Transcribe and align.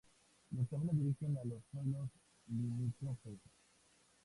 Los 0.55 0.67
caminos 0.67 0.95
dirigen 0.97 1.37
a 1.37 1.43
los 1.45 1.61
pueblos 1.71 2.09
limítrofes. 2.47 3.37